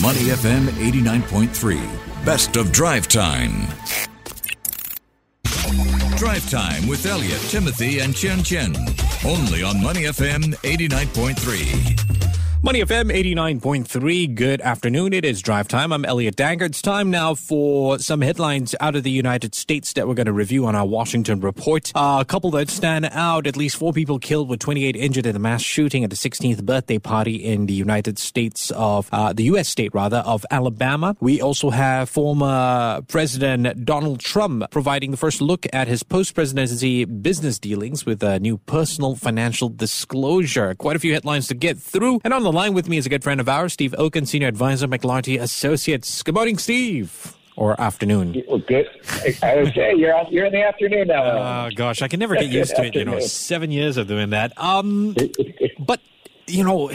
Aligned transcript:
Money 0.00 0.30
FM 0.30 0.66
89.3. 0.90 2.24
Best 2.24 2.56
of 2.56 2.72
drive 2.72 3.06
time. 3.06 3.66
Drive 6.16 6.48
time 6.48 6.88
with 6.88 7.04
Elliot, 7.04 7.40
Timothy, 7.48 7.98
and 7.98 8.16
Chen 8.16 8.42
Chen. 8.42 8.74
Only 9.26 9.62
on 9.62 9.82
Money 9.82 10.04
FM 10.04 10.54
89.3. 10.62 12.29
Money 12.62 12.82
FM 12.82 13.10
89.3. 13.10 14.34
Good 14.34 14.60
afternoon. 14.60 15.14
It 15.14 15.24
is 15.24 15.40
drive 15.40 15.66
time. 15.66 15.94
I'm 15.94 16.04
Elliot 16.04 16.36
Danker. 16.36 16.66
It's 16.66 16.82
time 16.82 17.10
now 17.10 17.34
for 17.34 17.98
some 17.98 18.20
headlines 18.20 18.74
out 18.80 18.94
of 18.94 19.02
the 19.02 19.10
United 19.10 19.54
States 19.54 19.94
that 19.94 20.06
we're 20.06 20.12
going 20.12 20.26
to 20.26 20.32
review 20.34 20.66
on 20.66 20.76
our 20.76 20.84
Washington 20.86 21.40
report. 21.40 21.90
Uh, 21.94 22.18
a 22.20 22.24
couple 22.26 22.50
that 22.50 22.68
stand 22.68 23.08
out. 23.12 23.46
At 23.46 23.56
least 23.56 23.76
four 23.76 23.94
people 23.94 24.18
killed 24.18 24.50
with 24.50 24.60
28 24.60 24.94
injured 24.94 25.24
in 25.24 25.36
a 25.36 25.38
mass 25.38 25.62
shooting 25.62 26.04
at 26.04 26.10
the 26.10 26.16
16th 26.16 26.62
birthday 26.66 26.98
party 26.98 27.36
in 27.36 27.64
the 27.64 27.72
United 27.72 28.18
States 28.18 28.70
of, 28.72 29.08
uh, 29.10 29.32
the 29.32 29.44
U.S. 29.44 29.66
state 29.66 29.94
rather, 29.94 30.18
of 30.18 30.44
Alabama. 30.50 31.16
We 31.18 31.40
also 31.40 31.70
have 31.70 32.10
former 32.10 33.00
President 33.08 33.86
Donald 33.86 34.20
Trump 34.20 34.70
providing 34.70 35.12
the 35.12 35.16
first 35.16 35.40
look 35.40 35.66
at 35.72 35.88
his 35.88 36.02
post-presidency 36.02 37.06
business 37.06 37.58
dealings 37.58 38.04
with 38.04 38.22
a 38.22 38.38
new 38.38 38.58
personal 38.58 39.16
financial 39.16 39.70
disclosure. 39.70 40.74
Quite 40.74 40.96
a 40.96 40.98
few 40.98 41.14
headlines 41.14 41.46
to 41.46 41.54
get 41.54 41.78
through. 41.78 42.20
And 42.22 42.34
on 42.34 42.42
the 42.42 42.49
the 42.50 42.56
line 42.56 42.74
with 42.74 42.88
me 42.88 42.96
is 42.96 43.06
a 43.06 43.08
good 43.08 43.22
friend 43.22 43.40
of 43.40 43.48
ours, 43.48 43.74
Steve 43.74 43.94
Okun, 43.96 44.26
Senior 44.26 44.48
Advisor, 44.48 44.88
McLarty 44.88 45.40
Associates. 45.40 46.22
Good 46.24 46.34
morning, 46.34 46.58
Steve. 46.58 47.36
Or 47.54 47.80
afternoon. 47.80 48.42
Well, 48.48 48.58
good. 48.58 48.88
I 49.42 49.56
would 49.56 49.74
say 49.74 49.94
you're 49.94 50.16
you're 50.30 50.46
in 50.46 50.52
the 50.52 50.62
afternoon 50.62 51.08
now. 51.08 51.66
Oh 51.66 51.70
gosh, 51.74 52.00
I 52.00 52.08
can 52.08 52.18
never 52.18 52.34
get 52.34 52.46
used 52.46 52.74
to 52.74 52.84
it. 52.84 52.94
You 52.94 53.04
know, 53.04 53.20
seven 53.20 53.70
years 53.70 53.98
of 53.98 54.08
doing 54.08 54.30
that. 54.30 54.52
Um, 54.56 55.14
but 55.78 56.00
you 56.46 56.64
know, 56.64 56.90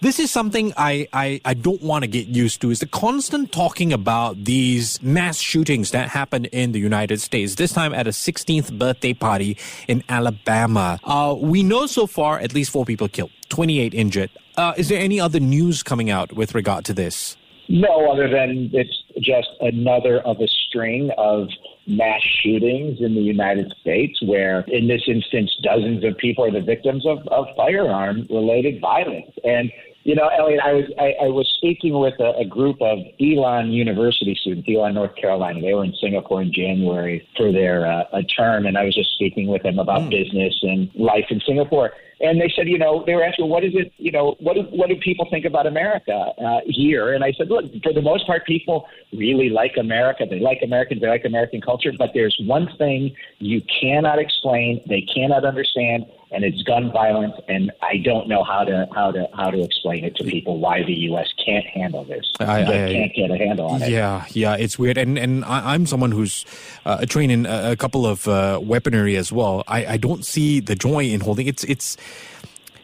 this 0.00 0.20
is 0.20 0.30
something 0.30 0.72
I, 0.76 1.08
I, 1.12 1.40
I 1.44 1.54
don't 1.54 1.82
want 1.82 2.04
to 2.04 2.08
get 2.08 2.28
used 2.28 2.60
to 2.60 2.70
is 2.70 2.80
the 2.80 2.86
constant 2.86 3.50
talking 3.52 3.92
about 3.92 4.44
these 4.44 5.02
mass 5.02 5.38
shootings 5.38 5.90
that 5.90 6.08
happen 6.10 6.44
in 6.46 6.72
the 6.72 6.78
United 6.78 7.20
States, 7.20 7.56
this 7.56 7.72
time 7.72 7.92
at 7.92 8.06
a 8.06 8.10
16th 8.10 8.78
birthday 8.78 9.12
party 9.12 9.56
in 9.88 10.04
Alabama. 10.08 11.00
Uh, 11.02 11.34
we 11.38 11.62
know 11.62 11.86
so 11.86 12.06
far 12.06 12.38
at 12.38 12.54
least 12.54 12.70
four 12.70 12.84
people 12.84 13.08
killed, 13.08 13.32
28 13.48 13.92
injured. 13.94 14.30
Uh, 14.56 14.74
is 14.76 14.88
there 14.88 15.00
any 15.00 15.20
other 15.20 15.40
news 15.40 15.82
coming 15.82 16.10
out 16.10 16.32
with 16.32 16.54
regard 16.54 16.84
to 16.84 16.92
this? 16.92 17.36
No, 17.68 18.10
other 18.10 18.28
than 18.28 18.70
it's 18.72 19.02
just 19.20 19.48
another 19.60 20.20
of 20.20 20.40
a 20.40 20.48
string 20.48 21.10
of 21.18 21.48
mass 21.86 22.22
shootings 22.22 23.00
in 23.00 23.14
the 23.14 23.20
United 23.20 23.72
States, 23.80 24.22
where 24.22 24.60
in 24.68 24.88
this 24.88 25.02
instance, 25.06 25.54
dozens 25.62 26.04
of 26.04 26.16
people 26.16 26.44
are 26.44 26.50
the 26.50 26.60
victims 26.60 27.06
of, 27.06 27.26
of 27.28 27.46
firearm 27.56 28.26
related 28.30 28.80
violence. 28.80 29.30
And 29.44 29.70
you 30.08 30.14
know, 30.14 30.28
Elliot, 30.28 30.60
I 30.64 30.72
was 30.72 30.84
I, 30.98 31.26
I 31.26 31.28
was 31.28 31.46
speaking 31.58 31.98
with 31.98 32.14
a, 32.18 32.32
a 32.40 32.46
group 32.46 32.80
of 32.80 32.98
Elon 33.20 33.70
University 33.70 34.34
students, 34.40 34.66
Elon, 34.66 34.94
North 34.94 35.14
Carolina. 35.16 35.60
They 35.60 35.74
were 35.74 35.84
in 35.84 35.92
Singapore 36.00 36.40
in 36.40 36.50
January 36.50 37.28
for 37.36 37.52
their 37.52 37.86
uh, 37.86 38.04
a 38.14 38.22
term, 38.22 38.64
and 38.64 38.78
I 38.78 38.84
was 38.84 38.94
just 38.94 39.10
speaking 39.10 39.48
with 39.48 39.64
them 39.64 39.78
about 39.78 40.00
mm. 40.00 40.10
business 40.10 40.58
and 40.62 40.90
life 40.94 41.26
in 41.28 41.40
Singapore. 41.40 41.92
And 42.20 42.40
they 42.40 42.52
said, 42.54 42.68
you 42.68 42.78
know, 42.78 43.04
they 43.06 43.14
were 43.14 43.24
asking, 43.24 43.48
what 43.48 43.64
is 43.64 43.72
it, 43.74 43.92
you 43.96 44.10
know, 44.10 44.36
what 44.40 44.54
do, 44.54 44.62
what 44.62 44.88
do 44.88 44.96
people 44.96 45.26
think 45.30 45.44
about 45.44 45.66
America 45.66 46.12
uh, 46.12 46.60
here? 46.66 47.12
And 47.12 47.22
I 47.22 47.32
said, 47.32 47.48
look, 47.48 47.64
for 47.82 47.92
the 47.92 48.02
most 48.02 48.26
part, 48.26 48.44
people 48.44 48.88
really 49.12 49.50
like 49.50 49.76
America. 49.78 50.26
They 50.28 50.40
like 50.40 50.58
Americans. 50.62 51.00
They 51.00 51.08
like 51.08 51.24
American 51.24 51.60
culture. 51.60 51.92
But 51.96 52.10
there's 52.14 52.36
one 52.44 52.68
thing 52.76 53.14
you 53.38 53.62
cannot 53.80 54.18
explain. 54.18 54.80
They 54.88 55.02
cannot 55.02 55.44
understand 55.44 56.06
and 56.30 56.44
it's 56.44 56.62
gun 56.62 56.92
violence 56.92 57.34
and 57.48 57.72
I 57.82 57.98
don't 57.98 58.28
know 58.28 58.44
how 58.44 58.64
to 58.64 58.86
how 58.94 59.10
to 59.12 59.28
how 59.34 59.50
to 59.50 59.62
explain 59.62 60.04
it 60.04 60.14
to 60.16 60.24
people 60.24 60.58
why 60.58 60.82
the 60.82 60.92
US 60.92 61.32
can't 61.48 61.66
handle 61.66 62.04
this. 62.04 62.32
I, 62.40 62.62
I 62.62 62.64
can't 62.64 63.14
get 63.14 63.30
a 63.30 63.36
handle 63.36 63.66
on 63.66 63.82
it. 63.82 63.90
Yeah, 63.90 64.24
yeah, 64.30 64.54
it's 64.54 64.78
weird 64.78 64.98
and 64.98 65.18
and 65.18 65.44
I, 65.44 65.74
am 65.74 65.86
someone 65.86 66.12
who's 66.12 66.44
uh, 66.84 67.06
trained 67.06 67.32
in 67.32 67.46
a, 67.46 67.72
a 67.72 67.76
couple 67.76 68.06
of 68.06 68.26
uh, 68.28 68.60
weaponry 68.62 69.16
as 69.16 69.32
well. 69.32 69.64
I, 69.66 69.86
I 69.94 69.96
don't 69.96 70.24
see 70.24 70.60
the 70.60 70.74
joy 70.74 71.04
in 71.04 71.20
holding 71.20 71.46
it's 71.46 71.64
it's 71.64 71.96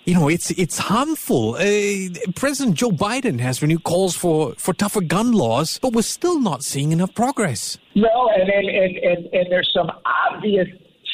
you 0.05 0.13
know, 0.13 0.29
it's 0.29 0.51
it's 0.51 0.77
harmful. 0.77 1.55
Uh, 1.55 2.11
President 2.35 2.77
Joe 2.77 2.91
Biden 2.91 3.41
has 3.41 3.63
renewed 3.63 3.85
calls 3.85 4.15
for, 4.15 4.55
for 4.57 4.75
tougher 4.75 5.01
gun 5.01 5.33
laws, 5.33 5.79
but 5.79 5.95
we're 5.95 6.03
still 6.03 6.39
not 6.39 6.63
seeing 6.63 6.93
enough 6.93 7.15
progress. 7.15 7.79
No, 7.95 8.29
and 8.37 8.51
and, 8.51 8.69
and, 8.69 8.97
and, 8.99 9.27
and 9.33 9.47
there's 9.51 9.71
some 9.73 9.91
obvious 10.05 10.69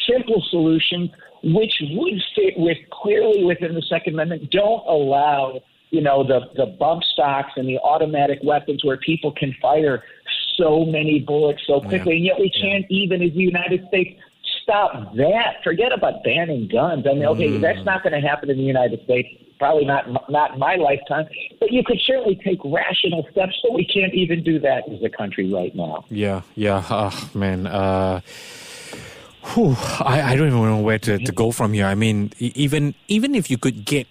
simple 0.08 0.42
solutions 0.50 1.10
which 1.42 1.72
would 1.92 2.22
fit 2.34 2.54
with 2.56 2.78
clearly 2.90 3.44
within 3.44 3.74
the 3.74 3.82
Second 3.82 4.14
Amendment, 4.14 4.50
don't 4.50 4.86
allow 4.86 5.60
you 5.90 6.00
know 6.00 6.24
the 6.24 6.40
the 6.56 6.66
bump 6.66 7.02
stocks 7.04 7.52
and 7.56 7.68
the 7.68 7.78
automatic 7.78 8.38
weapons 8.42 8.84
where 8.84 8.96
people 8.96 9.32
can 9.32 9.54
fire 9.60 10.02
so 10.56 10.84
many 10.84 11.20
bullets 11.20 11.62
so 11.66 11.80
quickly, 11.80 12.12
yeah. 12.12 12.16
and 12.16 12.24
yet 12.24 12.40
we 12.40 12.50
can't 12.50 12.86
yeah. 12.88 13.02
even 13.02 13.22
as 13.22 13.32
the 13.32 13.40
United 13.40 13.86
States 13.88 14.20
stop 14.62 15.14
that. 15.16 15.62
Forget 15.64 15.92
about 15.92 16.22
banning 16.22 16.68
guns. 16.68 17.06
I 17.06 17.14
mean, 17.14 17.26
okay, 17.26 17.48
mm. 17.48 17.60
that's 17.60 17.84
not 17.84 18.02
going 18.02 18.12
to 18.12 18.26
happen 18.26 18.50
in 18.50 18.56
the 18.56 18.62
United 18.62 19.02
States. 19.04 19.28
Probably 19.58 19.84
not 19.84 20.08
not 20.30 20.54
in 20.54 20.58
my 20.58 20.76
lifetime. 20.76 21.26
But 21.58 21.72
you 21.72 21.82
could 21.84 22.00
certainly 22.00 22.40
take 22.42 22.58
rational 22.64 23.26
steps. 23.30 23.58
But 23.62 23.74
we 23.74 23.84
can't 23.84 24.14
even 24.14 24.42
do 24.42 24.58
that 24.60 24.88
as 24.88 25.02
a 25.02 25.10
country 25.10 25.52
right 25.52 25.74
now. 25.74 26.04
Yeah, 26.08 26.42
yeah. 26.54 26.84
Oh, 26.88 27.30
man. 27.34 27.66
Uh, 27.66 28.20
Whew, 29.54 29.74
I, 30.00 30.22
I 30.22 30.36
don't 30.36 30.48
even 30.48 30.62
know 30.62 30.80
where 30.80 30.98
to, 30.98 31.18
to 31.18 31.32
go 31.32 31.50
from 31.50 31.72
here. 31.72 31.86
I 31.86 31.94
mean, 31.94 32.30
even 32.38 32.94
even 33.08 33.34
if 33.34 33.50
you 33.50 33.56
could 33.56 33.84
get 33.84 34.06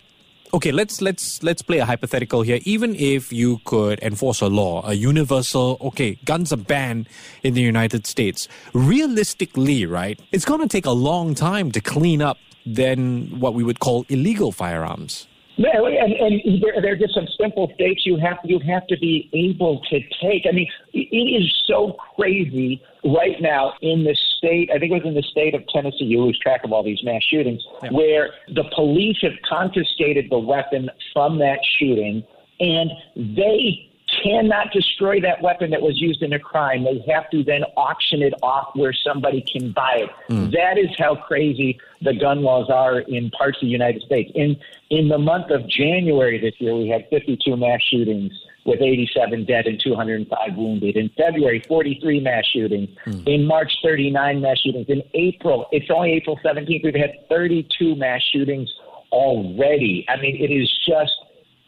okay, 0.54 0.72
let's 0.72 1.02
let's 1.02 1.42
let's 1.44 1.62
play 1.62 1.80
a 1.80 1.86
hypothetical 1.86 2.42
here. 2.42 2.60
Even 2.64 2.96
if 2.96 3.32
you 3.32 3.60
could 3.66 4.00
enforce 4.02 4.42
a 4.42 4.48
law, 4.48 4.86
a 4.86 4.94
universal, 4.94 5.78
okay, 5.82 6.18
guns 6.26 6.52
are 6.52 6.58
banned 6.58 7.08
in 7.44 7.54
the 7.54 7.62
United 7.62 8.06
States. 8.08 8.48
Realistically, 8.74 9.86
right, 9.86 10.20
it's 10.32 10.46
going 10.46 10.62
to 10.62 10.68
take 10.68 10.86
a 10.86 10.92
long 10.92 11.36
time 11.36 11.72
to 11.72 11.82
clean 11.82 12.22
up 12.22 12.38
than 12.66 13.40
what 13.40 13.54
we 13.54 13.64
would 13.64 13.80
call 13.80 14.06
illegal 14.10 14.52
firearms. 14.52 15.28
Yeah, 15.60 15.84
and, 15.84 16.14
and 16.14 16.64
there, 16.64 16.82
there 16.82 16.94
are 16.94 16.96
just 16.96 17.14
some 17.14 17.28
simple 17.38 17.70
steps 17.76 18.06
you 18.06 18.16
have 18.16 18.38
you 18.46 18.60
have 18.60 18.88
to 18.88 18.98
be 18.98 19.30
able 19.34 19.82
to 19.90 20.00
take. 20.22 20.46
I 20.48 20.54
mean, 20.54 20.70
it 20.94 21.44
is 21.44 21.54
so 21.68 21.98
crazy 22.16 22.82
right 23.04 23.36
now 23.42 23.74
in 23.82 24.06
the 24.06 24.16
state. 24.38 24.70
I 24.74 24.80
think 24.80 24.94
it 24.94 25.04
was 25.04 25.06
in 25.06 25.16
the 25.16 25.22
state 25.22 25.54
of 25.56 25.68
Tennessee. 25.68 26.06
You 26.06 26.24
lose 26.24 26.40
track 26.40 26.64
of 26.64 26.72
all 26.72 26.82
these 26.82 27.04
mass 27.04 27.22
shootings, 27.24 27.62
yeah. 27.84 27.90
where 27.90 28.30
the 28.56 28.64
police 28.74 29.18
have 29.22 29.34
confiscated 29.50 30.28
the 30.30 30.40
weapon 30.40 30.90
from 31.12 31.40
that 31.40 31.60
shooting, 31.78 32.24
and 32.62 32.92
they 33.18 33.89
cannot 34.24 34.72
destroy 34.72 35.20
that 35.22 35.42
weapon 35.42 35.72
that 35.72 35.82
was 35.82 36.00
used 36.00 36.22
in 36.22 36.34
a 36.34 36.40
crime. 36.40 36.84
They 36.84 37.04
have 37.12 37.30
to 37.32 37.44
then 37.44 37.64
auction 37.78 38.22
it 38.22 38.34
off 38.42 38.70
where 38.76 38.94
somebody 38.94 39.44
can 39.52 39.72
buy 39.72 40.04
it. 40.04 40.10
Mm. 40.30 40.52
That 40.52 40.78
is 40.78 40.90
how 40.98 41.16
crazy 41.16 41.80
the 42.02 42.14
gun 42.14 42.42
laws 42.42 42.70
are 42.70 43.00
in 43.00 43.30
parts 43.32 43.58
of 43.58 43.62
the 43.62 43.68
United 43.68 44.02
States. 44.04 44.32
In 44.36 44.58
in 44.90 45.08
the 45.08 45.18
month 45.18 45.52
of 45.52 45.68
January 45.68 46.40
this 46.40 46.56
year, 46.60 46.76
we 46.76 46.88
had 46.88 47.06
52 47.10 47.56
mass 47.56 47.80
shootings 47.92 48.32
with 48.66 48.82
87 48.82 49.46
dead 49.46 49.68
and 49.68 49.80
205 49.84 50.56
wounded. 50.56 50.98
In 50.98 51.10
February, 51.18 51.64
43 51.68 52.20
mass 52.20 52.46
shootings. 52.46 52.90
Mm. 53.06 53.28
In 53.28 53.46
March, 53.46 53.72
39 53.84 54.42
mass 54.42 54.60
shootings. 54.60 54.88
In 54.90 55.04
April, 55.14 55.68
it's 55.72 55.90
only 55.90 56.14
April 56.14 56.40
17th, 56.44 56.84
we've 56.84 56.96
had 56.96 57.28
32 57.30 57.96
mass 57.96 58.22
shootings 58.32 58.70
already. 59.12 60.06
I 60.10 60.18
mean, 60.18 60.36
it 60.36 60.52
is 60.52 60.72
just 60.88 61.14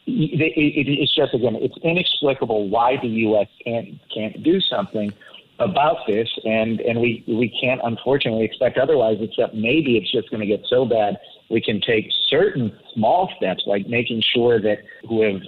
it, 0.06 0.40
it, 0.56 0.88
it's 0.88 1.14
just 1.14 1.34
again, 1.34 1.56
it's 1.56 1.76
inexplicable 1.82 2.68
why 2.68 2.96
the 3.00 3.08
U.S. 3.08 3.48
can't 3.64 3.98
can't 4.12 4.42
do 4.42 4.60
something 4.60 5.12
about 5.58 6.06
this, 6.06 6.28
and 6.44 6.80
and 6.80 7.00
we 7.00 7.24
we 7.26 7.48
can't 7.60 7.80
unfortunately 7.84 8.44
expect 8.44 8.78
otherwise. 8.78 9.18
Except 9.20 9.54
maybe 9.54 9.96
it's 9.96 10.10
just 10.10 10.30
going 10.30 10.40
to 10.40 10.46
get 10.46 10.64
so 10.68 10.84
bad 10.84 11.18
we 11.50 11.60
can 11.60 11.80
take 11.80 12.10
certain 12.28 12.76
small 12.94 13.30
steps, 13.36 13.64
like 13.66 13.86
making 13.86 14.22
sure 14.22 14.60
that 14.60 14.78
who 15.08 15.22
have 15.22 15.42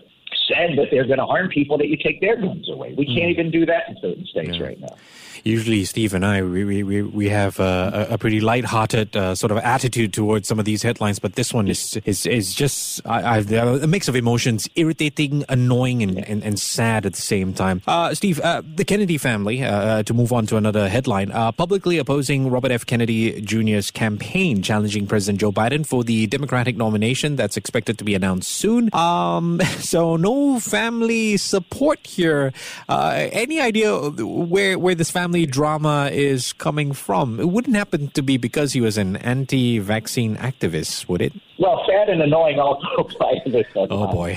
said 0.47 0.77
that 0.79 0.89
they're 0.91 1.07
going 1.07 1.19
to 1.19 1.27
harm 1.27 1.49
people 1.49 1.79
that 1.79 1.89
you 1.89 1.97
take 1.97 2.21
their 2.21 2.37
guns 2.37 2.69
away. 2.69 2.95
We 2.97 3.07
can't 3.07 3.29
mm. 3.29 3.31
even 3.31 3.51
do 3.51 3.67
that 3.67 3.89
in 3.89 3.97
certain 4.01 4.27
states 4.27 4.57
yeah. 4.57 4.65
right 4.65 4.81
now 4.81 4.97
usually 5.45 5.85
Steve 5.85 6.15
and 6.15 6.25
I, 6.25 6.43
we, 6.43 6.83
we, 6.83 7.03
we 7.03 7.29
have 7.29 7.61
a, 7.61 8.09
a 8.11 8.19
pretty 8.19 8.41
light-hearted 8.41 9.15
uh, 9.15 9.35
sort 9.35 9.53
of 9.53 9.59
attitude 9.59 10.13
towards 10.13 10.49
some 10.49 10.59
of 10.59 10.65
these 10.65 10.83
headlines, 10.83 11.19
but 11.19 11.35
this 11.35 11.53
one 11.53 11.69
is 11.69 11.97
is, 12.05 12.27
is 12.27 12.55
just 12.55 13.07
I, 13.07 13.39
I, 13.39 13.39
a 13.39 13.87
mix 13.87 14.09
of 14.09 14.17
emotions, 14.17 14.69
irritating, 14.75 15.45
annoying, 15.49 16.03
and, 16.03 16.19
and, 16.19 16.43
and 16.43 16.59
sad 16.59 17.05
at 17.05 17.13
the 17.13 17.21
same 17.21 17.53
time. 17.53 17.83
Uh, 17.87 18.15
Steve, 18.15 18.41
uh, 18.41 18.63
the 18.65 18.85
Kennedy 18.85 19.19
family, 19.19 19.63
uh, 19.63 19.75
uh, 19.75 20.03
to 20.05 20.15
move 20.15 20.33
on 20.33 20.47
to 20.47 20.57
another 20.57 20.89
headline, 20.89 21.31
uh, 21.31 21.53
publicly 21.53 21.99
opposing 21.99 22.51
Robert 22.51 22.73
F. 22.73 22.87
Kennedy 22.87 23.41
Jr.'s 23.43 23.91
campaign 23.91 24.63
challenging 24.63 25.07
President 25.07 25.41
Joe 25.41 25.53
Biden 25.53 25.87
for 25.87 26.03
the 26.03 26.27
Democratic 26.27 26.77
nomination 26.77 27.37
that's 27.37 27.57
expected 27.57 27.99
to 27.99 28.05
be 28.05 28.15
announced 28.15 28.51
soon. 28.51 28.89
Um, 28.95 29.61
so 29.79 30.17
no 30.17 30.34
family 30.61 31.37
support 31.37 32.07
here. 32.07 32.53
any 32.89 33.61
idea 33.61 33.99
where 34.11 34.79
where 34.79 34.95
this 34.95 35.11
family 35.11 35.47
drama 35.47 36.11
is 36.13 36.53
coming 36.53 36.93
from. 36.93 37.41
It 37.41 37.49
wouldn't 37.49 37.77
happen 37.77 38.09
to 38.09 38.23
be 38.23 38.37
because 38.37 38.73
he 38.73 38.81
was 38.81 38.99
an 38.99 39.17
anti-vaccine 39.17 40.37
activist, 40.37 41.09
would 41.09 41.23
it? 41.23 41.33
Well, 41.59 41.85
sad 41.87 42.09
and 42.09 42.21
annoying 42.21 42.59
also 42.59 43.05
to 43.09 43.51
this. 43.51 43.67
Oh 43.77 44.07
boy! 44.09 44.37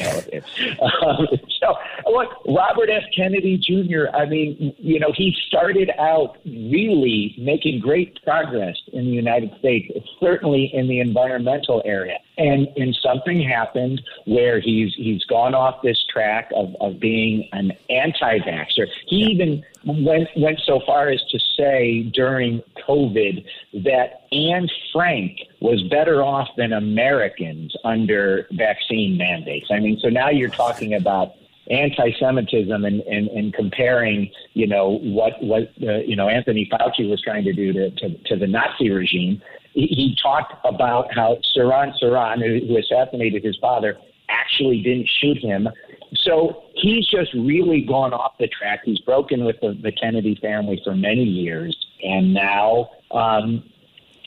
Um, 0.81 1.27
so, 1.59 1.75
look, 2.11 2.29
Robert 2.45 2.89
F. 2.89 3.03
Kennedy 3.15 3.57
Jr. 3.57 4.15
I 4.15 4.25
mean, 4.25 4.75
you 4.77 4.99
know, 4.99 5.11
he 5.15 5.35
started 5.47 5.89
out 5.99 6.37
really 6.45 7.35
making 7.37 7.79
great 7.79 8.21
progress 8.23 8.75
in 8.93 9.05
the 9.05 9.11
United 9.11 9.51
States, 9.59 9.91
certainly 10.19 10.69
in 10.73 10.87
the 10.87 10.99
environmental 10.99 11.81
area. 11.85 12.19
And 12.37 12.67
and 12.77 12.95
something 13.01 13.41
happened 13.41 14.01
where 14.25 14.59
he's 14.59 14.93
he's 14.95 15.23
gone 15.23 15.55
off 15.55 15.81
this 15.81 16.05
track 16.05 16.51
of, 16.55 16.75
of 16.79 16.99
being 16.99 17.49
an 17.51 17.71
anti-vaxxer. 17.89 18.85
He 19.07 19.23
even 19.31 19.63
went 19.85 20.29
went 20.37 20.59
so 20.63 20.79
far 20.85 21.09
as 21.09 21.23
to 21.31 21.39
say 21.39 22.03
during 22.03 22.61
COVID 22.87 23.43
that 23.85 24.27
Anne 24.31 24.69
Frank 24.93 25.39
was 25.61 25.81
better 25.83 26.23
off 26.23 26.49
than 26.57 26.73
Americans 26.73 27.75
under 27.83 28.47
vaccine 28.51 29.17
mandates. 29.17 29.67
I 29.71 29.79
mean, 29.79 29.97
so 29.99 30.09
now 30.09 30.29
you're 30.29 30.49
talking 30.49 30.93
about 30.93 31.33
anti-Semitism 31.69 32.85
and, 32.85 33.01
and, 33.01 33.27
and 33.27 33.53
comparing, 33.53 34.31
you 34.53 34.67
know, 34.67 34.99
what 34.99 35.41
what 35.41 35.71
uh, 35.81 35.97
you 35.97 36.15
know 36.15 36.29
Anthony 36.29 36.69
Fauci 36.71 37.09
was 37.09 37.21
trying 37.21 37.43
to 37.45 37.53
do 37.53 37.73
to, 37.73 37.89
to, 37.91 38.17
to 38.25 38.35
the 38.35 38.47
Nazi 38.47 38.89
regime. 38.89 39.41
He, 39.85 40.17
talked 40.21 40.53
about 40.65 41.13
how 41.13 41.37
Sirhan, 41.55 41.93
who, 42.39 42.65
who 42.67 42.77
assassinated 42.77 43.43
his 43.43 43.57
father, 43.57 43.97
actually 44.29 44.81
didn't 44.81 45.07
shoot 45.07 45.37
him. 45.37 45.69
So 46.15 46.63
he's 46.73 47.07
just 47.07 47.33
really 47.33 47.81
gone 47.81 48.13
off 48.13 48.33
the 48.39 48.47
track. 48.47 48.81
He's 48.83 48.99
broken 48.99 49.45
with 49.45 49.57
the, 49.61 49.77
the 49.81 49.91
Kennedy 49.91 50.35
family 50.41 50.81
for 50.83 50.95
many 50.95 51.23
years, 51.23 51.77
and 52.03 52.33
now 52.33 52.89
um, 53.11 53.63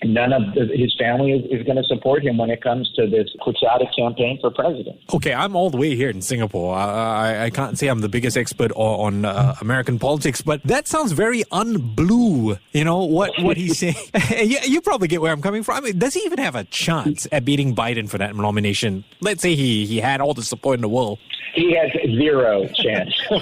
none 0.05 0.33
of 0.33 0.55
the, 0.55 0.67
his 0.77 0.95
family 0.99 1.33
is, 1.33 1.45
is 1.51 1.65
going 1.65 1.77
to 1.77 1.85
support 1.85 2.25
him 2.25 2.39
when 2.39 2.51
it 2.51 2.63
comes 2.63 2.91
to 2.95 3.07
this 3.07 3.29
quixotic 3.41 3.89
campaign 3.97 4.39
for 4.41 4.51
president. 4.51 4.99
Okay, 5.13 5.33
I'm 5.33 5.55
all 5.57 5.71
the 5.71 5.77
way 5.77 5.95
here 5.97 6.11
in 6.11 6.23
Singapore. 6.23 6.75
I, 6.77 7.45
I 7.45 7.51
can't 7.51 7.79
say 7.79 7.89
I'm 7.89 8.01
the 8.01 8.09
biggest 8.09 8.37
expert 8.37 8.73
on, 8.75 9.25
uh, 9.25 9.55
American 9.61 9.99
politics, 9.99 10.41
but 10.41 10.63
that 10.65 10.89
sounds 10.89 11.13
very 11.13 11.43
unblue. 11.45 12.59
You 12.73 12.85
know 12.85 13.05
what 13.05 13.33
what 13.41 13.57
he's 13.57 13.79
saying? 13.81 13.97
you, 14.31 14.59
you 14.65 14.81
probably 14.81 15.09
get 15.09 15.21
where 15.21 15.33
I'm 15.33 15.43
coming 15.43 15.63
from. 15.63 15.77
I 15.77 15.81
mean, 15.81 15.99
does 15.99 16.15
he 16.15 16.21
even 16.21 16.39
have 16.39 16.55
a 16.55 16.65
chance 16.65 17.27
at 17.33 17.45
beating 17.45 17.75
Biden 17.75 18.09
for 18.09 18.19
that 18.19 18.35
nomination? 18.35 19.05
Let's 19.21 19.43
say 19.43 19.55
he 19.55 19.87
he 19.87 19.99
had 19.99 20.21
all 20.21 20.35
the 20.35 20.43
support 20.43 20.77
in 20.77 20.81
the 20.81 20.89
world. 20.89 21.19
He 21.55 21.75
has 21.75 21.91
zero 22.17 22.67
chance. 22.69 23.13
I 23.31 23.39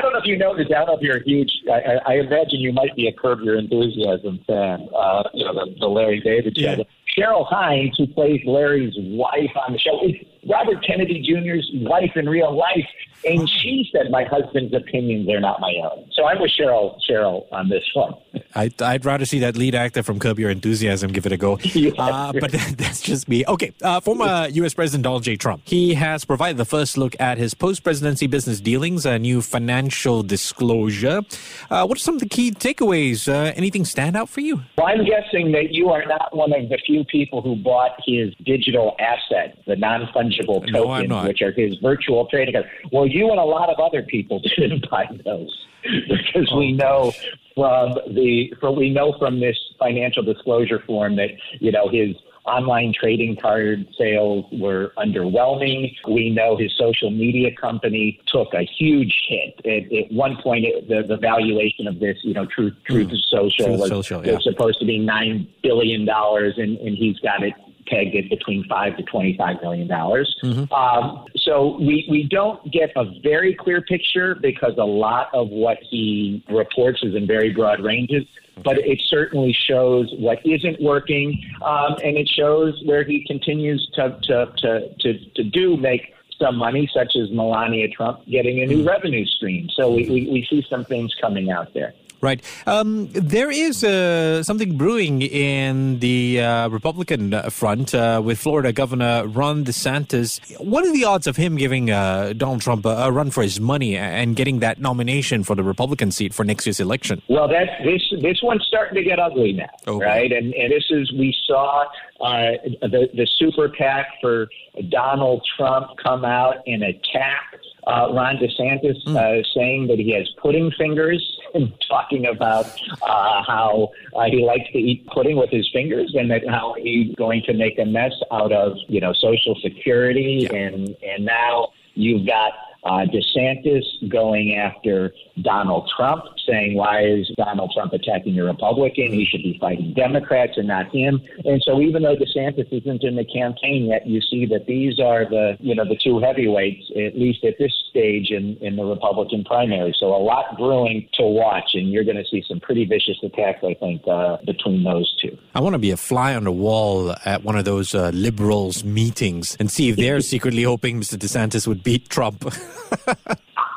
don't 0.00 0.12
know 0.12 0.18
if 0.18 0.26
you 0.26 0.38
noticed. 0.38 0.70
I 0.72 0.78
don't 0.78 0.86
know 0.86 0.96
if 0.96 1.02
you're 1.02 1.16
a 1.16 1.24
huge. 1.24 1.50
I, 1.70 1.98
I 2.06 2.14
imagine 2.14 2.60
you 2.60 2.72
might 2.72 2.94
be 2.94 3.08
a 3.08 3.12
Curb 3.12 3.40
Your 3.40 3.58
Enthusiasm 3.58 4.37
fan. 4.46 4.88
Uh, 4.94 5.24
you 5.34 5.44
know 5.44 5.54
the, 5.54 5.74
the 5.80 5.86
Larry 5.88 6.20
David 6.20 6.56
show. 6.56 6.62
Yeah. 6.62 6.84
Cheryl 7.16 7.46
Hines, 7.48 7.96
who 7.98 8.06
plays 8.06 8.40
Larry's 8.46 8.94
wife 8.96 9.50
on 9.66 9.72
the 9.72 9.78
show, 9.78 10.00
is 10.06 10.14
Robert 10.48 10.84
Kennedy 10.86 11.20
Jr.'s 11.20 11.68
wife 11.88 12.12
in 12.14 12.28
real 12.28 12.56
life. 12.56 12.86
And 13.24 13.48
she 13.48 13.88
said, 13.92 14.10
"My 14.10 14.24
husband's 14.24 14.74
opinions 14.74 15.28
are 15.28 15.40
not 15.40 15.60
my 15.60 15.74
own." 15.82 16.08
So 16.12 16.26
I'm 16.26 16.40
with 16.40 16.52
Cheryl. 16.58 16.98
Cheryl 17.08 17.46
on 17.52 17.68
this 17.68 17.84
one. 17.94 18.14
I, 18.54 18.70
would 18.80 19.04
rather 19.04 19.24
see 19.24 19.40
that 19.40 19.56
lead 19.56 19.74
actor 19.74 20.02
from 20.02 20.18
Curb 20.18 20.38
Your 20.38 20.50
Enthusiasm 20.50 21.12
give 21.12 21.26
it 21.26 21.32
a 21.32 21.36
go. 21.36 21.58
yeah. 21.62 21.90
uh, 21.98 22.32
but 22.32 22.52
that's 22.76 23.00
just 23.00 23.28
me. 23.28 23.44
Okay, 23.46 23.72
uh, 23.82 24.00
former 24.00 24.48
U.S. 24.50 24.74
President 24.74 25.04
Donald 25.04 25.22
J. 25.22 25.36
Trump. 25.36 25.62
He 25.64 25.94
has 25.94 26.24
provided 26.24 26.56
the 26.56 26.64
first 26.64 26.96
look 26.96 27.14
at 27.20 27.38
his 27.38 27.54
post-presidency 27.54 28.26
business 28.26 28.60
dealings, 28.60 29.06
a 29.06 29.18
new 29.18 29.42
financial 29.42 30.22
disclosure. 30.22 31.22
Uh, 31.70 31.86
what 31.86 31.98
are 31.98 32.00
some 32.00 32.14
of 32.14 32.20
the 32.20 32.28
key 32.28 32.50
takeaways? 32.50 33.28
Uh, 33.28 33.52
anything 33.56 33.84
stand 33.84 34.16
out 34.16 34.28
for 34.28 34.40
you? 34.40 34.62
Well, 34.76 34.86
I'm 34.86 35.04
guessing 35.04 35.52
that 35.52 35.72
you 35.72 35.90
are 35.90 36.04
not 36.06 36.34
one 36.36 36.52
of 36.52 36.68
the 36.68 36.78
few 36.86 37.04
people 37.04 37.42
who 37.42 37.56
bought 37.56 37.92
his 38.06 38.34
digital 38.44 38.96
asset, 38.98 39.58
the 39.66 39.76
non-fungible 39.76 40.70
tokens, 40.72 41.08
no, 41.08 41.24
which 41.24 41.42
are 41.42 41.52
his 41.52 41.76
virtual 41.82 42.26
trading. 42.26 42.54
Cards. 42.54 42.68
Well, 42.92 43.06
you 43.06 43.30
and 43.30 43.38
a 43.38 43.44
lot 43.44 43.68
of 43.68 43.78
other 43.78 44.02
people 44.02 44.40
didn't 44.56 44.88
buy 44.90 45.06
those 45.24 45.66
because 46.08 46.52
we 46.56 46.72
know 46.72 47.12
from 47.58 47.94
the 48.14 48.54
from 48.60 48.76
we 48.76 48.88
know 48.88 49.14
from 49.18 49.40
this 49.40 49.56
financial 49.80 50.22
disclosure 50.22 50.80
form 50.86 51.16
that 51.16 51.30
you 51.58 51.72
know 51.72 51.88
his 51.88 52.14
online 52.44 52.94
trading 52.98 53.36
card 53.36 53.86
sales 53.98 54.44
were 54.52 54.92
underwhelming. 54.96 55.92
We 56.08 56.30
know 56.30 56.56
his 56.56 56.72
social 56.78 57.10
media 57.10 57.50
company 57.60 58.20
took 58.26 58.54
a 58.54 58.62
huge 58.62 59.14
hit. 59.28 59.60
At, 59.66 59.92
at 59.92 60.12
one 60.12 60.36
point, 60.42 60.64
it, 60.64 60.88
the, 60.88 61.02
the 61.06 61.18
valuation 61.18 61.86
of 61.86 62.00
this, 62.00 62.16
you 62.22 62.32
know, 62.32 62.46
Truth 62.46 62.74
Truth 62.86 63.08
mm. 63.08 63.20
Social 63.28 63.66
Truth 63.66 63.80
was, 63.80 63.88
Social, 63.88 64.24
yeah. 64.24 64.34
was 64.34 64.44
supposed 64.44 64.78
to 64.78 64.86
be 64.86 64.98
nine 64.98 65.48
billion 65.62 66.06
dollars, 66.06 66.54
and, 66.56 66.78
and 66.78 66.96
he's 66.96 67.18
got 67.18 67.42
it 67.42 67.52
pegged 67.90 68.14
at 68.16 68.28
between 68.28 68.64
five 68.64 68.96
to 68.96 69.02
twenty-five 69.04 69.62
million 69.62 69.88
dollars. 69.88 70.34
Mm-hmm. 70.42 70.72
Um, 70.72 71.26
so 71.36 71.76
we 71.78 72.06
we 72.10 72.24
don't 72.24 72.70
get 72.70 72.92
a 72.96 73.04
very 73.22 73.54
clear 73.54 73.80
picture 73.80 74.34
because 74.34 74.74
a 74.78 74.84
lot 74.84 75.28
of 75.32 75.48
what 75.48 75.78
he 75.82 76.44
reports 76.48 77.02
is 77.02 77.14
in 77.14 77.26
very 77.26 77.50
broad 77.50 77.80
ranges. 77.80 78.24
But 78.64 78.78
it 78.78 79.00
certainly 79.06 79.52
shows 79.52 80.12
what 80.18 80.44
isn't 80.44 80.82
working, 80.82 81.40
um, 81.62 81.96
and 82.02 82.16
it 82.16 82.28
shows 82.28 82.82
where 82.84 83.04
he 83.04 83.24
continues 83.24 83.88
to 83.94 84.18
to 84.22 84.52
to 84.58 84.94
to, 85.00 85.30
to 85.36 85.44
do 85.44 85.76
make 85.76 86.14
some 86.40 86.56
money, 86.56 86.90
such 86.92 87.16
as 87.16 87.30
Melania 87.30 87.88
Trump 87.88 88.24
getting 88.26 88.60
a 88.60 88.66
new 88.66 88.78
mm-hmm. 88.78 88.88
revenue 88.88 89.26
stream. 89.26 89.68
So 89.70 89.92
we, 89.92 90.08
we, 90.08 90.28
we 90.28 90.46
see 90.48 90.64
some 90.68 90.84
things 90.84 91.14
coming 91.20 91.50
out 91.50 91.74
there. 91.74 91.94
Right. 92.20 92.42
Um, 92.66 93.08
there 93.12 93.50
is 93.50 93.84
uh, 93.84 94.42
something 94.42 94.76
brewing 94.76 95.22
in 95.22 96.00
the 96.00 96.40
uh, 96.40 96.68
Republican 96.68 97.32
front 97.50 97.94
uh, 97.94 98.20
with 98.24 98.40
Florida 98.40 98.72
Governor 98.72 99.24
Ron 99.26 99.64
DeSantis. 99.64 100.40
What 100.58 100.84
are 100.84 100.92
the 100.92 101.04
odds 101.04 101.28
of 101.28 101.36
him 101.36 101.56
giving 101.56 101.90
uh, 101.90 102.32
Donald 102.36 102.60
Trump 102.60 102.86
a, 102.86 102.88
a, 102.88 103.12
run 103.12 103.30
for 103.30 103.42
his 103.42 103.60
money 103.60 103.96
and 103.96 104.34
getting 104.34 104.58
that 104.60 104.80
nomination 104.80 105.44
for 105.44 105.54
the 105.54 105.62
Republican 105.62 106.10
seat 106.10 106.34
for 106.34 106.44
next 106.44 106.66
year's 106.66 106.80
election? 106.80 107.22
Well, 107.28 107.46
that 107.48 107.68
this 107.84 108.02
this 108.20 108.40
one's 108.42 108.64
starting 108.66 108.96
to 108.96 109.04
get 109.04 109.20
ugly 109.20 109.52
now, 109.52 109.70
oh, 109.86 110.00
right? 110.00 110.32
And, 110.32 110.52
and 110.54 110.72
this 110.72 110.86
is 110.90 111.12
we 111.12 111.32
saw 111.46 111.84
uh, 112.20 112.58
the 112.82 113.08
the 113.14 113.28
super 113.36 113.68
PAC 113.68 114.06
for 114.20 114.48
Donald 114.88 115.46
Trump 115.56 115.90
come 116.02 116.24
out 116.24 116.56
and 116.66 116.82
attack 116.82 117.60
uh, 117.86 118.12
Ron 118.12 118.36
DeSantis 118.36 119.02
mm. 119.06 119.16
uh, 119.16 119.42
saying 119.54 119.86
that 119.86 119.98
he 119.98 120.12
has 120.12 120.28
pudding 120.42 120.70
fingers 120.76 121.37
talking 121.88 122.26
about 122.26 122.66
uh, 123.02 123.42
how 123.46 123.90
uh, 124.14 124.24
he 124.24 124.44
likes 124.44 124.70
to 124.72 124.78
eat 124.78 125.06
pudding 125.06 125.36
with 125.36 125.50
his 125.50 125.68
fingers 125.72 126.14
and 126.18 126.30
that 126.30 126.46
how 126.48 126.74
he's 126.78 127.14
going 127.16 127.42
to 127.42 127.52
make 127.54 127.78
a 127.78 127.84
mess 127.84 128.12
out 128.32 128.52
of 128.52 128.76
you 128.88 129.00
know 129.00 129.12
Social 129.12 129.54
Security 129.62 130.48
yeah. 130.50 130.56
and 130.56 130.96
and 131.02 131.24
now 131.24 131.68
you've 131.94 132.26
got 132.26 132.52
uh, 132.84 133.04
DeSantis 133.06 133.82
going 134.08 134.54
after 134.54 135.12
Donald 135.42 135.90
Trump, 135.96 136.24
saying, 136.46 136.74
Why 136.74 137.04
is 137.04 137.30
Donald 137.36 137.72
Trump 137.74 137.92
attacking 137.92 138.38
a 138.38 138.44
Republican? 138.44 139.12
He 139.12 139.24
should 139.24 139.42
be 139.42 139.58
fighting 139.60 139.94
Democrats 139.94 140.52
and 140.56 140.68
not 140.68 140.94
him. 140.94 141.20
And 141.44 141.62
so 141.64 141.80
even 141.80 142.02
though 142.02 142.16
DeSantis 142.16 142.72
isn't 142.72 143.02
in 143.02 143.16
the 143.16 143.24
campaign 143.24 143.86
yet, 143.86 144.06
you 144.06 144.20
see 144.20 144.46
that 144.46 144.66
these 144.66 145.00
are 145.00 145.24
the 145.24 145.56
you 145.60 145.74
know 145.74 145.84
the 145.84 145.96
two 145.96 146.20
heavyweights, 146.20 146.90
at 146.96 147.18
least 147.18 147.44
at 147.44 147.54
this 147.58 147.72
stage 147.90 148.30
in, 148.30 148.56
in 148.60 148.76
the 148.76 148.84
Republican 148.84 149.44
primary. 149.44 149.94
So 149.98 150.14
a 150.14 150.22
lot 150.22 150.56
brewing 150.56 151.08
to 151.14 151.24
watch, 151.24 151.70
and 151.74 151.90
you're 151.90 152.04
going 152.04 152.16
to 152.16 152.24
see 152.24 152.44
some 152.46 152.60
pretty 152.60 152.84
vicious 152.84 153.18
attacks, 153.22 153.64
I 153.64 153.74
think, 153.74 154.02
uh, 154.06 154.38
between 154.46 154.84
those 154.84 155.12
two. 155.20 155.36
I 155.54 155.60
want 155.60 155.74
to 155.74 155.78
be 155.78 155.90
a 155.90 155.96
fly 155.96 156.34
on 156.34 156.44
the 156.44 156.52
wall 156.52 157.14
at 157.24 157.42
one 157.42 157.56
of 157.56 157.64
those 157.64 157.94
uh, 157.94 158.10
liberals 158.14 158.84
meetings 158.84 159.56
and 159.58 159.70
see 159.70 159.88
if 159.88 159.96
they're 159.96 160.20
secretly 160.20 160.62
hoping 160.62 161.00
Mr. 161.00 161.16
DeSantis 161.16 161.66
would 161.66 161.82
beat 161.82 162.08
Trump. 162.08 162.44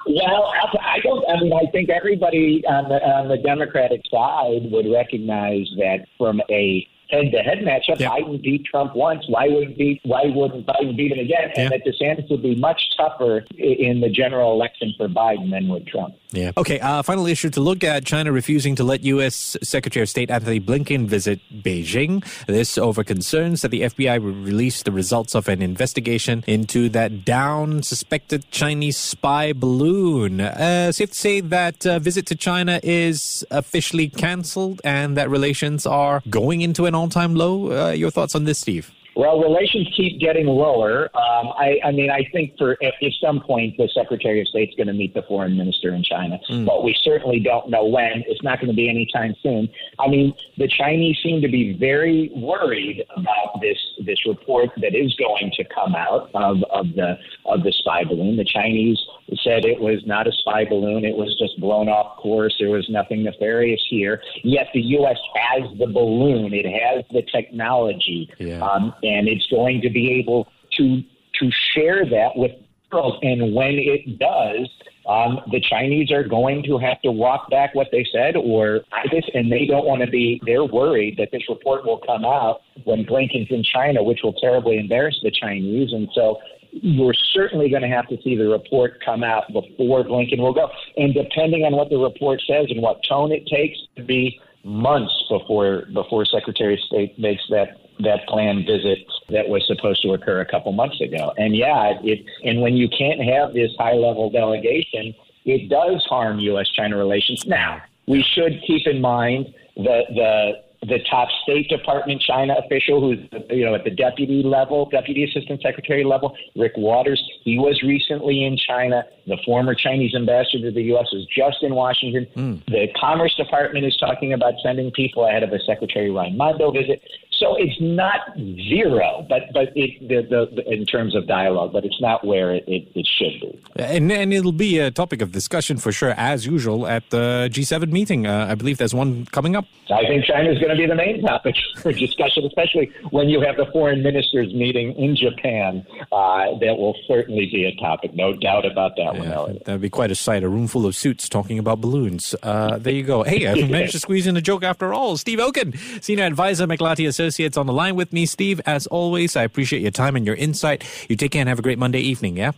well, 0.07 0.53
I 0.81 0.99
don't. 1.03 1.25
I 1.29 1.41
mean, 1.41 1.53
I 1.53 1.69
think 1.71 1.89
everybody 1.89 2.63
on 2.67 2.89
the 2.89 2.95
on 2.95 3.27
the 3.27 3.37
Democratic 3.37 4.01
side 4.11 4.71
would 4.71 4.85
recognize 4.91 5.67
that 5.77 6.05
from 6.17 6.41
a 6.49 6.87
head-to-head 7.11 7.59
matchup. 7.59 7.99
Yep. 7.99 8.11
Biden 8.11 8.41
beat 8.41 8.65
Trump 8.65 8.95
once. 8.95 9.25
Why 9.27 9.47
wouldn't 9.47 9.77
beat? 9.77 10.01
Why 10.03 10.23
wouldn't 10.25 10.65
Biden 10.65 10.95
beat 10.95 11.11
him 11.11 11.19
again? 11.19 11.51
And 11.55 11.71
yep. 11.71 11.83
that 11.83 11.85
DeSantis 11.85 12.29
would 12.29 12.41
be 12.41 12.55
much 12.55 12.81
tougher 12.97 13.45
in 13.57 14.01
the 14.01 14.09
general 14.09 14.53
election 14.53 14.93
for 14.97 15.07
Biden 15.07 15.51
than 15.51 15.67
with 15.67 15.85
Trump. 15.85 16.15
Yeah. 16.31 16.51
Okay. 16.55 16.79
Uh, 16.79 17.01
final 17.01 17.27
issue 17.27 17.49
to 17.51 17.59
look 17.59 17.83
at: 17.83 18.05
China 18.05 18.31
refusing 18.31 18.75
to 18.75 18.83
let 18.83 19.03
U.S. 19.03 19.57
Secretary 19.61 20.03
of 20.03 20.09
State 20.09 20.31
Antony 20.31 20.59
Blinken 20.59 21.07
visit 21.07 21.39
Beijing. 21.53 22.23
This 22.45 22.77
over 22.77 23.03
concerns 23.03 23.61
that 23.61 23.69
the 23.69 23.81
FBI 23.81 24.21
will 24.21 24.31
release 24.31 24.83
the 24.83 24.91
results 24.91 25.35
of 25.35 25.49
an 25.49 25.61
investigation 25.61 26.43
into 26.47 26.89
that 26.89 27.25
down 27.25 27.83
suspected 27.83 28.49
Chinese 28.51 28.97
spy 28.97 29.53
balloon. 29.53 30.39
Uh, 30.39 30.91
safe 30.91 31.09
to 31.09 31.15
say 31.15 31.41
that 31.41 31.85
uh, 31.85 31.99
visit 31.99 32.25
to 32.27 32.35
China 32.35 32.79
is 32.83 33.45
officially 33.51 34.07
cancelled 34.09 34.81
and 34.83 35.17
that 35.17 35.29
relations 35.29 35.85
are 35.85 36.21
going 36.29 36.61
into 36.61 36.85
an 36.85 36.95
all-time 37.01 37.35
low. 37.35 37.71
Uh, 37.71 37.91
your 37.91 38.11
thoughts 38.11 38.35
on 38.35 38.43
this, 38.45 38.59
Steve? 38.59 38.91
Well, 39.15 39.41
relations 39.41 39.91
keep 39.95 40.19
getting 40.21 40.47
lower. 40.47 41.09
Um, 41.15 41.49
I, 41.57 41.79
I 41.83 41.91
mean, 41.91 42.09
I 42.09 42.23
think 42.31 42.57
for 42.57 42.71
at, 42.81 42.93
at 43.01 43.11
some 43.21 43.41
point 43.41 43.75
the 43.77 43.89
Secretary 43.93 44.39
of 44.39 44.47
State's 44.47 44.75
going 44.75 44.87
to 44.87 44.93
meet 44.93 45.13
the 45.13 45.23
foreign 45.23 45.57
minister 45.57 45.93
in 45.93 46.03
China, 46.03 46.39
mm. 46.49 46.65
but 46.65 46.83
we 46.83 46.95
certainly 47.03 47.39
don't 47.39 47.69
know 47.69 47.85
when. 47.85 48.23
It's 48.27 48.41
not 48.41 48.59
going 48.59 48.69
to 48.69 48.75
be 48.75 48.89
anytime 48.89 49.35
soon. 49.43 49.67
I 49.99 50.07
mean, 50.07 50.33
the 50.57 50.67
Chinese 50.67 51.17
seem 51.21 51.41
to 51.41 51.49
be 51.49 51.73
very 51.73 52.31
worried 52.35 53.03
about 53.15 53.59
this 53.61 53.77
this 54.05 54.25
report 54.25 54.69
that 54.77 54.95
is 54.95 55.13
going 55.15 55.51
to 55.55 55.63
come 55.65 55.93
out 55.95 56.29
of, 56.33 56.63
of 56.71 56.93
the 56.95 57.17
of 57.45 57.63
the 57.63 57.71
spy 57.71 58.05
balloon. 58.05 58.37
The 58.37 58.45
Chinese 58.45 58.99
said 59.43 59.65
it 59.65 59.79
was 59.79 60.05
not 60.05 60.27
a 60.27 60.31
spy 60.31 60.63
balloon; 60.65 61.03
it 61.03 61.17
was 61.17 61.37
just 61.37 61.59
blown 61.59 61.89
off 61.89 62.17
course. 62.17 62.55
There 62.59 62.69
was 62.69 62.89
nothing 62.89 63.23
nefarious 63.23 63.85
here. 63.89 64.21
Yet 64.43 64.69
the 64.73 64.81
U.S. 64.81 65.17
has 65.35 65.77
the 65.77 65.87
balloon; 65.87 66.53
it 66.53 66.65
has 66.65 67.03
the 67.11 67.23
technology. 67.23 68.29
Yeah. 68.39 68.61
Um, 68.61 68.93
and 69.03 69.27
it's 69.27 69.47
going 69.47 69.81
to 69.81 69.89
be 69.89 70.11
able 70.19 70.47
to 70.77 71.01
to 71.39 71.51
share 71.73 72.05
that 72.05 72.35
with 72.35 72.51
girls. 72.91 73.17
And 73.23 73.55
when 73.55 73.75
it 73.75 74.19
does, 74.19 74.69
um, 75.07 75.39
the 75.51 75.59
Chinese 75.59 76.11
are 76.11 76.23
going 76.23 76.63
to 76.63 76.77
have 76.77 77.01
to 77.01 77.11
walk 77.11 77.49
back 77.49 77.73
what 77.73 77.87
they 77.91 78.05
said, 78.11 78.35
or 78.35 78.81
this, 79.11 79.25
and 79.33 79.51
they 79.51 79.65
don't 79.65 79.85
want 79.85 80.01
to 80.01 80.07
be. 80.07 80.41
They're 80.45 80.65
worried 80.65 81.17
that 81.17 81.29
this 81.31 81.43
report 81.49 81.85
will 81.85 81.99
come 82.05 82.23
out 82.23 82.61
when 82.83 83.05
Blinken's 83.05 83.49
in 83.49 83.63
China, 83.63 84.03
which 84.03 84.19
will 84.23 84.33
terribly 84.33 84.77
embarrass 84.77 85.19
the 85.23 85.31
Chinese. 85.31 85.91
And 85.91 86.07
so 86.13 86.39
you're 86.71 87.13
certainly 87.13 87.69
going 87.69 87.81
to 87.81 87.87
have 87.87 88.07
to 88.09 88.21
see 88.21 88.35
the 88.35 88.47
report 88.47 89.03
come 89.03 89.23
out 89.23 89.51
before 89.51 90.03
Blinken 90.03 90.39
will 90.39 90.53
go. 90.53 90.69
And 90.97 91.13
depending 91.13 91.65
on 91.65 91.73
what 91.73 91.89
the 91.89 91.97
report 91.97 92.41
says 92.47 92.67
and 92.69 92.81
what 92.81 93.01
tone 93.07 93.31
it 93.31 93.47
takes, 93.47 93.77
to 93.95 94.03
be 94.03 94.39
months 94.63 95.23
before 95.29 95.85
before 95.93 96.23
Secretary 96.25 96.75
of 96.75 96.79
State 96.81 97.17
makes 97.17 97.41
that 97.49 97.80
that 97.99 98.25
planned 98.27 98.65
visit 98.65 98.99
that 99.29 99.47
was 99.47 99.65
supposed 99.67 100.01
to 100.01 100.13
occur 100.13 100.41
a 100.41 100.45
couple 100.45 100.71
months 100.71 100.99
ago. 101.01 101.33
And 101.37 101.55
yeah, 101.55 101.93
it 102.03 102.25
and 102.43 102.61
when 102.61 102.75
you 102.75 102.89
can't 102.89 103.21
have 103.21 103.53
this 103.53 103.71
high 103.77 103.93
level 103.93 104.29
delegation, 104.29 105.13
it 105.45 105.69
does 105.69 106.05
harm 106.05 106.39
U.S. 106.39 106.69
China 106.69 106.97
relations. 106.97 107.45
Now, 107.45 107.81
we 108.07 108.23
should 108.23 108.61
keep 108.65 108.87
in 108.87 109.01
mind 109.01 109.53
the 109.75 110.03
the 110.09 110.51
the 110.87 110.97
top 111.09 111.29
State 111.43 111.69
Department 111.69 112.21
China 112.21 112.55
official, 112.57 113.01
who's 113.01 113.19
you 113.49 113.63
know 113.63 113.75
at 113.75 113.83
the 113.83 113.91
deputy 113.91 114.41
level, 114.41 114.89
deputy 114.89 115.23
assistant 115.23 115.61
secretary 115.61 116.03
level, 116.03 116.35
Rick 116.55 116.73
Waters. 116.75 117.21
He 117.43 117.59
was 117.59 117.81
recently 117.83 118.43
in 118.43 118.57
China. 118.57 119.05
The 119.27 119.37
former 119.45 119.75
Chinese 119.75 120.15
ambassador 120.15 120.69
to 120.69 120.71
the 120.71 120.83
U.S. 120.83 121.07
was 121.13 121.27
just 121.27 121.61
in 121.61 121.75
Washington. 121.75 122.27
Mm. 122.35 122.65
The 122.65 122.87
Commerce 122.99 123.35
Department 123.35 123.85
is 123.85 123.95
talking 123.97 124.33
about 124.33 124.55
sending 124.63 124.91
people 124.91 125.27
ahead 125.27 125.43
of 125.43 125.51
a 125.53 125.59
Secretary 125.59 126.09
Ryan 126.09 126.33
Raimondo 126.33 126.71
visit. 126.71 127.01
So 127.41 127.55
it's 127.57 127.75
not 127.81 128.37
zero, 128.37 129.25
but 129.27 129.51
but 129.51 129.69
it, 129.75 130.07
the, 130.07 130.21
the, 130.29 130.71
in 130.71 130.85
terms 130.85 131.15
of 131.15 131.25
dialogue, 131.25 131.73
but 131.73 131.83
it's 131.83 131.99
not 131.99 132.23
where 132.23 132.53
it, 132.53 132.63
it, 132.67 132.87
it, 132.93 133.07
should 133.07 133.41
be. 133.41 133.59
And, 133.77 134.11
and 134.11 134.31
it'll 134.31 134.51
be 134.51 134.77
a 134.77 134.91
topic 134.91 135.23
of 135.23 135.31
discussion 135.31 135.77
for 135.77 135.91
sure, 135.91 136.11
as 136.11 136.45
usual, 136.45 136.85
at 136.85 137.09
the 137.09 137.49
G7 137.51 137.91
meeting. 137.91 138.27
Uh, 138.27 138.45
I 138.47 138.53
believe 138.53 138.77
there's 138.77 138.93
one 138.93 139.25
coming 139.25 139.55
up. 139.55 139.65
I 139.89 140.05
think 140.05 140.25
China 140.25 140.51
is 140.51 140.59
going 140.59 140.69
to 140.69 140.77
be 140.77 140.85
the 140.85 140.93
main 140.93 141.23
topic 141.23 141.55
for 141.81 141.91
discussion, 141.91 142.45
especially 142.45 142.91
when 143.09 143.27
you 143.27 143.41
have 143.41 143.57
the 143.57 143.65
foreign 143.73 144.03
ministers 144.03 144.53
meeting 144.53 144.93
in 144.93 145.15
Japan. 145.15 145.83
Uh, 146.11 146.59
that 146.59 146.77
will 146.77 146.95
certainly 147.07 147.49
be 147.51 147.65
a 147.65 147.75
topic, 147.81 148.13
no 148.13 148.33
doubt 148.33 148.67
about 148.67 148.95
that 148.97 149.15
yeah, 149.15 149.39
one. 149.39 149.59
That'd 149.65 149.81
be 149.81 149.89
quite 149.89 150.11
a 150.11 150.15
sight, 150.15 150.43
a 150.43 150.49
room 150.49 150.67
full 150.67 150.85
of 150.85 150.95
suits 150.95 151.27
talking 151.27 151.57
about 151.57 151.81
balloons. 151.81 152.35
Uh, 152.43 152.77
there 152.77 152.93
you 152.93 153.01
go. 153.01 153.23
Hey, 153.23 153.47
I 153.47 153.55
managed 153.67 153.93
to 153.93 153.99
squeeze 153.99 154.27
in 154.27 154.37
a 154.37 154.41
joke 154.41 154.63
after 154.63 154.93
all. 154.93 155.17
Steve 155.17 155.39
Okun, 155.39 155.73
Senior 156.01 156.25
Advisor, 156.25 156.67
McLarty 156.67 157.07
Associates 157.07 157.30
Associates 157.31 157.55
on 157.55 157.65
the 157.65 157.71
line 157.71 157.95
with 157.95 158.11
me. 158.11 158.25
Steve, 158.25 158.59
as 158.65 158.87
always, 158.87 159.37
I 159.37 159.43
appreciate 159.43 159.81
your 159.81 159.91
time 159.91 160.17
and 160.17 160.25
your 160.25 160.35
insight. 160.35 160.83
You 161.07 161.15
take 161.15 161.31
care 161.31 161.39
and 161.39 161.47
have 161.47 161.59
a 161.59 161.61
great 161.61 161.79
Monday 161.79 162.01
evening, 162.01 162.35
yeah? 162.35 162.51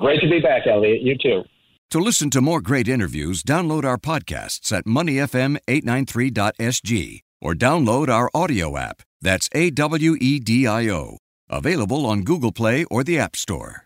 Great 0.00 0.20
to 0.20 0.28
be 0.28 0.40
back, 0.40 0.66
Elliot. 0.66 1.00
You 1.00 1.16
too. 1.16 1.44
To 1.92 2.00
listen 2.00 2.28
to 2.30 2.40
more 2.40 2.60
great 2.60 2.88
interviews, 2.88 3.44
download 3.44 3.84
our 3.84 3.98
podcasts 3.98 4.72
at 4.72 4.84
moneyfm893.sg 4.84 7.20
or 7.40 7.54
download 7.54 8.08
our 8.08 8.28
audio 8.34 8.76
app. 8.76 9.02
That's 9.22 9.48
A 9.54 9.70
W 9.70 10.16
E 10.20 10.40
D 10.40 10.66
I 10.66 10.88
O. 10.88 11.18
Available 11.48 12.04
on 12.04 12.24
Google 12.24 12.50
Play 12.50 12.84
or 12.90 13.04
the 13.04 13.20
App 13.20 13.36
Store. 13.36 13.85